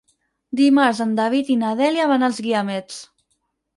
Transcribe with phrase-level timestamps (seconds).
[0.61, 2.99] Dimarts en David i na Dèlia van als Guiamets.